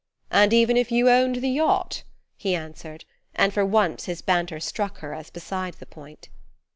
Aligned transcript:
"And 0.31 0.51
even 0.51 0.77
if 0.77 0.91
you 0.91 1.11
owned 1.11 1.35
the 1.43 1.49
yacht?" 1.49 2.01
he 2.35 2.55
answered; 2.55 3.05
and 3.35 3.53
for 3.53 3.63
once 3.63 4.05
his 4.05 4.23
banter 4.23 4.59
struck 4.59 4.97
her 4.97 5.13
as 5.13 5.29
beside 5.29 5.75
the 5.75 5.85
point. 5.85 6.27